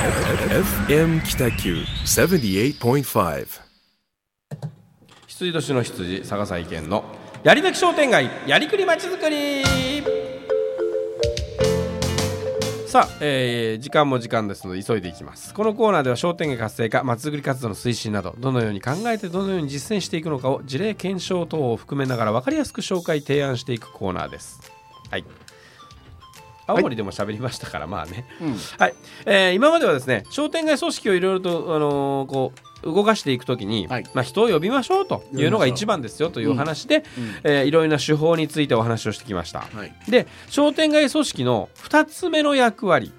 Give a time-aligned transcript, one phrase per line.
[0.00, 1.74] FM 北九
[2.06, 3.46] 78.5
[5.26, 7.04] 羊年の羊佐賀祭県の
[7.42, 9.62] やりなき商店街やりくりまちづくり。
[12.86, 15.52] さあ、えー時間も時間ですので急いでいきます。
[15.52, 24.60] このコーナーでは商店街活性化まちづくり活動の推進などどのように考えてどのように実践していくのかを事例検証等を含めながら分かりやすく紹介提案していくコーナーです。
[25.10, 25.26] はい。
[26.70, 28.24] 青森でも喋りましたから、まあね、
[28.78, 28.94] はい、
[29.26, 34.04] えー今まではですね商店街組織をいろいろと、あのーこう動かしていくときに、はい。
[34.14, 37.04] まあ、人を呼びましょうというのが一番ですよというお話で、
[37.44, 39.92] えーいろいろな手法についてお話をしてきました、はい。
[40.08, 43.12] で商店街組織の2つ目の役割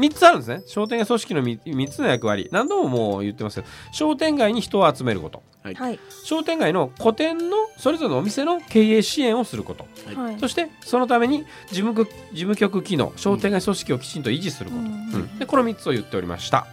[0.00, 0.62] 3つあるんですね。
[0.66, 2.48] 商店街組織の 3, つの役割。
[2.50, 5.42] 何度ももう言ってますけど商店街に人を集めること。
[5.62, 6.00] はい。
[6.24, 9.86] 商店街の個店のそれぞれのお店の経営支援をすること。
[10.14, 10.38] はい。
[10.40, 16.66] そしてそのために事務局事務局機能商店街組織をきちんと維持すること、うんうんでこの3つを言っておりました。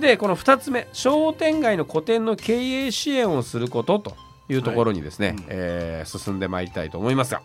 [0.00, 2.54] でこの2つ目商店街の個店の経
[2.86, 4.16] 営支援をすることと
[4.48, 5.36] いうところにですね、はい。
[5.36, 7.42] うんえー進んでまいりたいと思いますが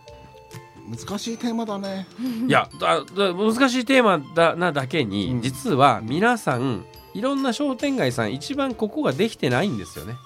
[0.96, 2.06] 難しいテーマだね
[2.46, 6.84] いやだだ難しいテーマだなだけに、うん実は皆さん
[7.14, 10.16] いろんな商店街さん一番ここができてないんですよね。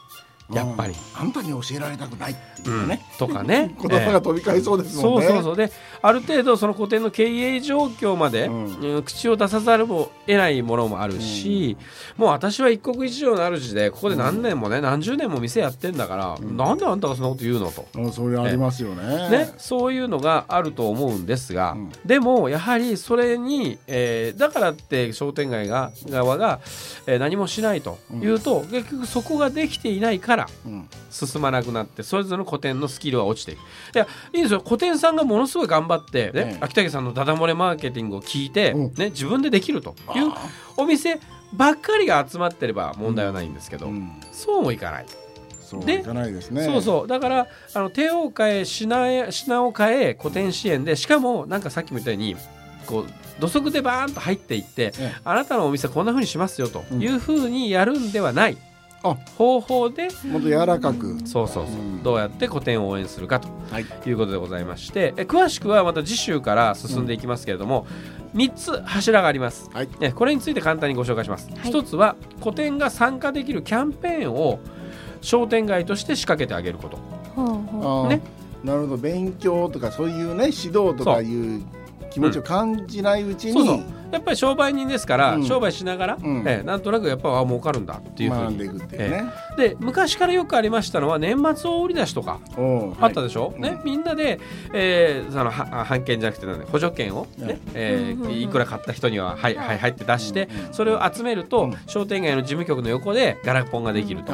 [0.53, 0.93] やっぱり。
[0.93, 1.21] うん。
[1.21, 3.75] あんたに教えられたくないっていうね、とかね。
[3.81, 5.57] 言葉が飛び交いそうですもんね、そうそうそう。
[5.57, 5.71] で
[6.03, 8.51] ある程度その個店の経営状況まで、
[9.05, 11.77] 口を出さざるを得ないものもあるし、
[12.17, 17.87] もう私は一国一城の主でここで何年もね、何十年も店やってんだから、なんであんたがそんなこと言うのと。
[17.97, 19.31] うんそれありますよね。
[19.31, 21.93] ね、そういうのがあると思うんですが、うん。
[22.05, 26.61] でもやはりそれに、えーだからって商店街が側が、
[27.07, 30.36] えー何もしないというと、結局そこができていないから
[30.67, 30.89] うん。
[31.11, 33.59] 進まなくなってそれぞれの個店のスキルは落ちていく。
[33.59, 33.63] い
[33.99, 34.61] やいいんですよ。
[34.61, 36.59] 個店さんがものすごい頑張って、ねええ。
[36.61, 38.95] 秋竹さんのダダ漏れマーケティングを聞いて、うん。
[38.95, 41.19] ね、自分でできるというあお店
[41.53, 44.11] ばっかりが集まってれば問題はないんですけど、うん。
[44.33, 45.07] そうもいかない。
[45.07, 45.13] で
[45.67, 46.03] そうで
[46.65, 47.07] そうそう。
[47.09, 52.37] だからあの手を変え品へ品を変え古典支援でしかもなんかさっきも言ったように
[52.87, 53.07] こう
[53.41, 55.13] 土足でバーンと入っていって、ええ。
[55.25, 58.66] あなたのお店こんな風にしますよという風にやるんではない、あ
[59.15, 61.19] 方法でもっと柔らかく。
[61.25, 62.03] そうそうそう、うん。
[62.03, 63.87] どうやって古典を応援するかとはい。
[64.07, 67.87] いうことでございましてえ詳しくはまた次週から進んでいきますけれども、
[68.35, 69.89] 3つ柱があります、はい。
[70.01, 71.71] えこれについて簡単にご紹介します、はい。
[71.71, 74.59] 一つは古典が参加できるキャンペーンを
[75.21, 76.99] 商店街として仕掛けてあげること。
[77.35, 77.55] ほうほう。
[77.55, 78.09] あー。
[78.09, 78.21] ね。
[78.65, 78.97] なるほど。
[78.97, 81.63] 勉強とかそういうね指導とかいう
[82.11, 85.45] 気持ちを感じないうちに、そうそうやっぱり商売人ですから、うん。
[85.45, 86.43] 商売しながら、うん。
[86.47, 88.59] えなんとなくやっぱあ儲かるんだっていうふうに。
[88.59, 89.25] ね、
[89.57, 92.41] で昔からよくありましたのは年末大売り出しとか
[93.01, 94.41] あったでしょ、いね、みんなで、
[94.73, 98.31] えーそのは半券じゃなくてなんだ補助券を、ねはいえうんうんうん。
[98.33, 101.77] ーいくら買った人には、はいはい、入って出して、うんうんそれを集めると、うん。
[101.87, 104.33] 商店街の事務局の横でガラポンができると。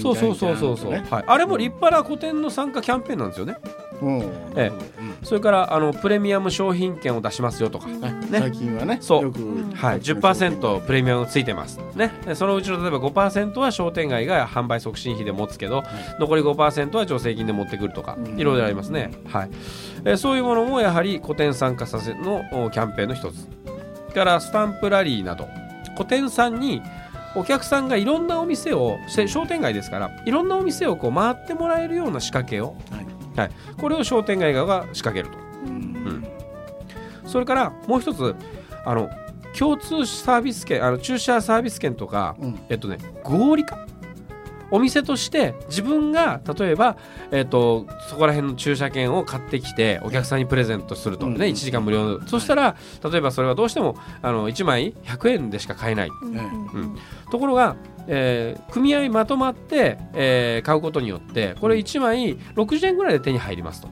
[0.00, 3.56] そうそうそうそうそう、ねはい、あれも立派な古典の参加キャンペーンなんですよね。
[4.02, 4.22] うん
[4.56, 4.70] え
[5.22, 8.00] それからあのプレミアム商品券を出しますよとか、うん。
[8.00, 8.40] はいね。
[8.40, 9.22] 最近はねそう。
[9.22, 9.38] よく、
[9.74, 15.84] はい、10%プレミアムついてます、ね、でそのうちの例えば5%は商店街が販売促進費で持つけど、
[16.18, 18.40] 残り5%は助成金で持ってくるとか、うん。
[18.40, 19.50] いろいろありますね、はい。
[20.04, 23.48] えーそういうものもやはり個展参加させのおキャンペーンの一つ。
[24.12, 25.48] からスタンプラリーなど
[25.96, 26.82] 個展さんに
[27.34, 33.40] お客さんがいろんなお店をせ商店街ですからいろんなお店をこう回ってもらえるような仕掛けを、はい。
[33.40, 33.50] はい、
[33.80, 35.38] これを商店街側が仕掛けると。
[35.38, 35.41] うん
[37.32, 38.34] それからもう一つ
[38.84, 39.08] あの
[39.58, 42.60] 共通サービス券あの駐車サービス券とか、うん。
[42.68, 43.78] えっとね合理化？
[44.74, 46.96] お店として自分が例えば、
[47.30, 51.36] えっとそこら辺の駐車券を買ってきてお客さんにプレゼントすると、うん。
[51.36, 52.20] ね1時間無料。
[52.26, 56.08] そしたら例えばそれはどうしてもあの1枚100円でしか買えない。
[56.08, 56.30] うん。
[56.30, 56.40] うん。
[56.40, 56.40] う
[56.86, 56.98] ん。
[57.30, 57.76] ところが、
[58.06, 63.88] えー組合まとまって、えー買うことによってこれ1枚60円ぐらいで手に入りますと。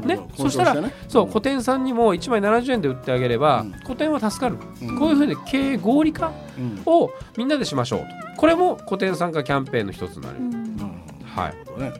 [0.00, 0.20] ね。
[0.36, 4.98] そしたらねそう古典さんにも1枚70円で売ってあげれば、うん古典は助かる、うん。
[4.98, 6.82] こういうふうに経営合理化うん。
[6.86, 8.06] をみんなでしましょうと。
[8.36, 11.02] これも古典参加キャンペーンの一つになる、うん。
[11.24, 11.92] はい、ね。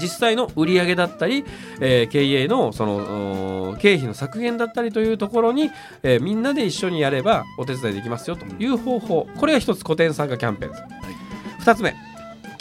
[0.00, 1.44] 実際の売上だったり、
[1.80, 5.70] えー経営のその経費の削減だったりというところに、
[6.02, 9.28] えーみんなで一緒にやればお手伝いできますよという方法。
[9.36, 10.82] これが一つ古典参加キャンペーンです、
[11.60, 11.94] 二つ目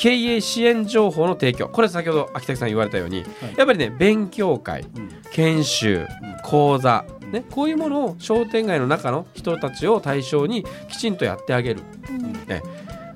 [0.03, 1.69] 経営支援情報の提供。
[1.69, 3.23] これ先ほど秋田さん言われたように、
[3.55, 5.09] やっぱりね勉強会うん。
[5.31, 6.05] 研修
[6.43, 11.79] 講座、ね、こういうものを商店街の中の人たちを対象にきちんとやってあげる、
[12.47, 12.61] ね、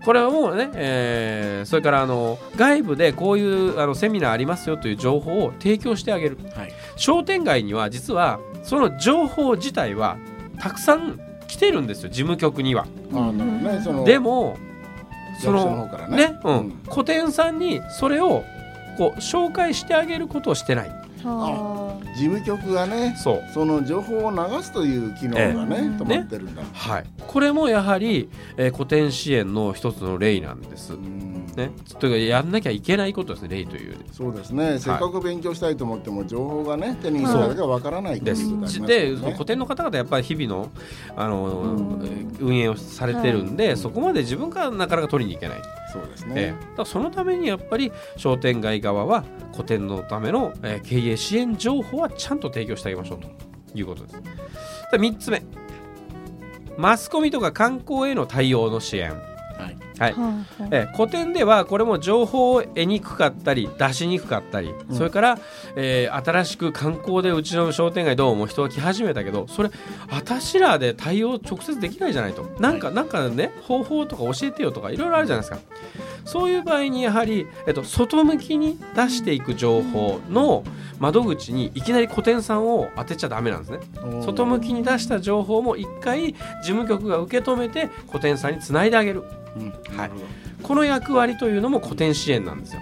[0.05, 6.37] これはもうね、えーそれからあの外部でこういうあのセミナーありますよという情報を提供してあげる。
[6.55, 6.71] はい。
[6.95, 10.17] 商店街には実はその情報自体は
[10.57, 11.19] たくさん
[11.49, 12.85] 来てるんですよ事務局には。
[14.05, 14.05] ね。
[14.05, 14.57] でも
[15.39, 16.17] そのの方からね。
[16.29, 16.55] ね、うん。
[16.55, 16.81] うん。
[16.89, 18.43] 古典さんにそれを
[18.97, 20.89] こう紹介してあげることをしてない。
[21.23, 23.43] は事務局がねそう。
[23.53, 25.87] その情報を流すという機能がね、ええ。
[26.03, 30.93] 止まってるんだ、はい、これもやはり、えー古典支援の一つの例なんです。
[30.93, 33.97] うんね、というかやんなきゃいけないことですね例という。
[34.11, 38.47] そうですね、せっかく勉強したいと思っても情報がね手に入るかわからないってです。
[38.85, 40.69] で古典の方々やっぱり日々の
[41.15, 45.61] あの、うん運営をされてるんで、そこまで自分からなかなか取りに行けない、
[45.91, 46.33] そうですええ。
[46.51, 53.29] ね、だそのためにやっぱり商店街側は古典のための、えー経営支援情報はちゃんと提供してあげましょうと
[53.73, 54.21] いうことです。
[54.91, 55.41] で3つ目。
[56.77, 59.19] マスコミとか観光への対応の支援。
[59.99, 60.15] はい。
[60.71, 65.39] えー古典ではこれも情報を得にくかったり出しにくかったり、それから、
[65.75, 69.69] えー新しく観光でうちの商店街どうも人が来始めたけどそれ
[70.09, 72.43] 私らで対応直接できないじゃないと。
[72.59, 75.59] なんか、なんかね方法とか教えてよとかいろいろあるじゃないですか。
[76.25, 80.63] そういう場合にやはり、えっと、外向きに出していく情報の
[80.99, 83.79] 窓口にいきなり古典さんを当てちゃダメなんですね。
[84.25, 89.21] 外向きに出した情報も一回事務局が受け止めて古典さんにつないであげる。
[89.21, 89.46] うん
[89.95, 90.11] はい。
[90.63, 92.81] この役割というのも古典支援なんですよ。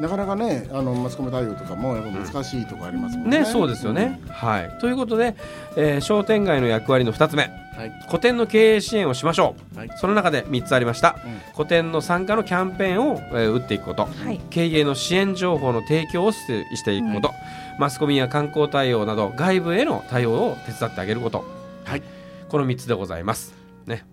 [0.00, 4.18] なかなかねあのマスコミ対応とかもやっぱ難しいところありますもんね、ね、そうですよね。
[4.30, 5.36] はい、ということで、
[5.76, 7.44] えー商店街の役割の2つ目。
[7.44, 9.90] うん、はい、古典の経営支援をしましょう、はい。
[9.96, 11.16] その中で3つありました。
[11.22, 11.54] うん。
[11.54, 14.04] 古典の参加のキャンペーンを、えー打っていくこと。
[14.04, 14.40] はい。
[14.48, 17.34] 経営の支援情報の提供をしてしていくこと、
[17.78, 21.44] マスコミや観光対応など外部への対応を手伝ってあげること、
[21.84, 22.02] はい。
[22.48, 23.52] この3つでございます。
[23.86, 24.04] ね、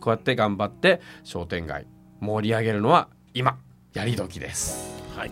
[0.00, 1.86] こうやって頑張って商店街
[2.20, 3.58] 盛り上げるのは今
[3.92, 5.02] やり時です。
[5.16, 5.30] はい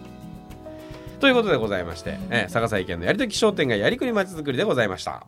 [1.20, 5.26] ということでございまして、えー、逆さ意見のやりとき商店街やりくりまちづくりでございました。